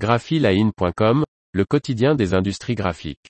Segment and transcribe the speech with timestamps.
[0.00, 3.28] graphiline.com, le quotidien des industries graphiques.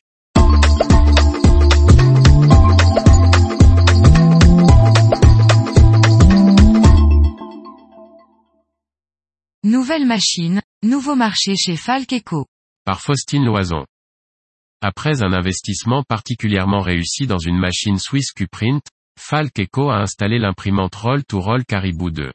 [9.64, 12.46] Nouvelle machine, nouveau marché chez Falk Eco.
[12.84, 13.84] Par Faustine Loison.
[14.80, 18.84] Après un investissement particulièrement réussi dans une machine Swiss Qprint,
[19.18, 22.30] Falk Eco a installé l'imprimante Roll-to-Roll Caribou 2.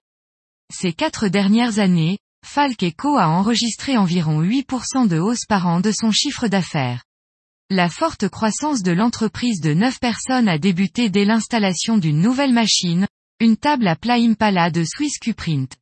[0.74, 5.91] Ces quatre dernières années, Falk Eco a enregistré environ 8% de hausse par an de
[5.91, 7.04] son chiffre d'affaires.
[7.71, 13.07] La forte croissance de l'entreprise de 9 personnes a débuté dès l'installation d'une nouvelle machine,
[13.39, 15.75] une table à plat Impala de Swiss Qprint.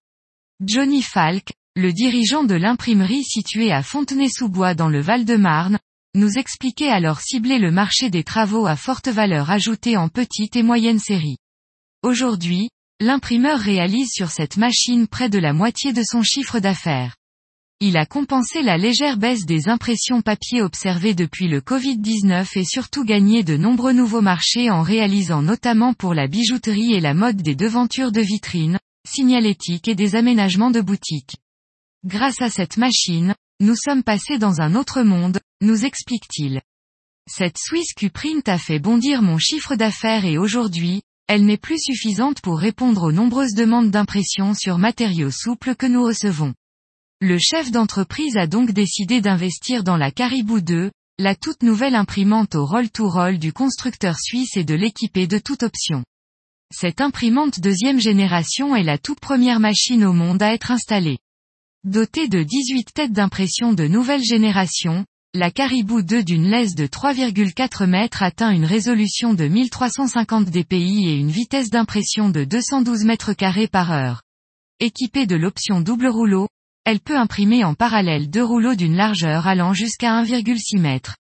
[0.66, 5.78] Johnny Falk, le dirigeant de l'imprimerie située à Fontenay-sous-Bois dans le Val-de-Marne,
[6.16, 10.64] nous expliquait alors cibler le marché des travaux à forte valeur ajoutée en petite et
[10.64, 11.38] moyenne série.
[12.04, 12.70] Aujourd'hui,
[13.04, 17.18] l'imprimeur réalise sur cette machine près de la moitié de son chiffre d'affaires.
[17.82, 23.04] Il a compensé la légère baisse des impressions papier observées depuis le Covid-19 et surtout
[23.04, 27.56] gagné de nombreux nouveaux marchés en réalisant notamment pour la bijouterie et la mode des
[27.56, 31.36] devantures de vitrines, signalétique et des aménagements de boutiques.
[32.06, 36.62] Grâce à cette machine, nous sommes passés dans un autre monde, nous explique-t-il.
[37.30, 42.42] Cette Swiss Q-Print a fait bondir mon chiffre d'affaires et aujourd'hui, elle n'est plus suffisante
[42.42, 46.54] pour répondre aux nombreuses demandes d'impression sur matériaux souples que nous recevons.
[47.22, 52.56] Le chef d'entreprise a donc décidé d'investir dans la Caribou 2, la toute nouvelle imprimante
[52.56, 56.04] au roll-to-roll du constructeur suisse et de l'équiper de toute option.
[56.76, 61.20] Cette imprimante deuxième génération est la toute première machine au monde à être installée.
[61.84, 65.06] Dotée de 18 têtes d'impression de nouvelle génération,
[65.36, 71.16] la Caribou 2 d'une laisse de 3,4 mètres atteint une résolution de 1350 dpi et
[71.16, 74.22] une vitesse d'impression de 212 mètres carrés par heure.
[74.80, 76.50] Équipée de l'option double rouleau,
[76.86, 81.18] elle peut imprimer en parallèle deux rouleaux d'une largeur allant jusqu'à 1,6 mètre.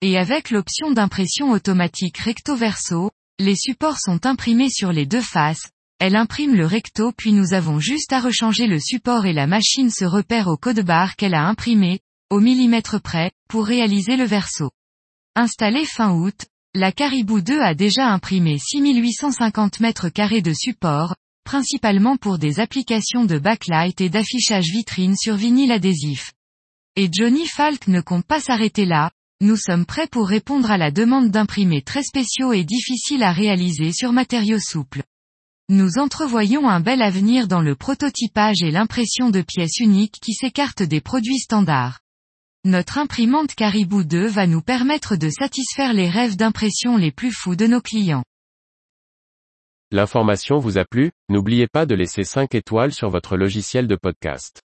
[0.00, 6.14] Et avec l'option d'impression automatique recto-verso, les supports sont imprimés sur les deux faces, elle
[6.14, 10.04] imprime le recto puis nous avons juste à rechanger le support et la machine se
[10.04, 11.98] repère au code barre qu'elle a imprimé,
[12.30, 14.70] au millimètre près, pour réaliser le verso.
[15.34, 22.16] Installée fin août, la Caribou 2 a déjà imprimé 6850 mètres carrés de support, principalement
[22.16, 26.32] pour des applications de backlight et d'affichage vitrine sur vinyle adhésif.
[26.94, 29.10] Et Johnny Falk ne compte pas s'arrêter là,
[29.40, 33.92] nous sommes prêts pour répondre à la demande d'imprimer très spéciaux et difficiles à réaliser
[33.92, 35.02] sur matériaux souples.
[35.70, 40.82] Nous entrevoyons un bel avenir dans le prototypage et l'impression de pièces uniques qui s'écartent
[40.82, 42.00] des produits standards.
[42.66, 47.56] Notre imprimante Caribou 2 va nous permettre de satisfaire les rêves d'impression les plus fous
[47.56, 48.22] de nos clients.
[49.90, 54.60] L'information vous a plu, n'oubliez pas de laisser 5 étoiles sur votre logiciel de podcast.